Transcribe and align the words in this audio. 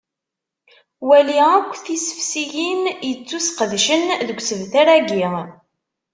Wali 1.07 1.39
akk 1.57 1.71
tisefsiyin 1.85 2.81
ittusqedcen 3.09 4.03
deg 4.27 4.39
usebter-agi. 4.41 5.27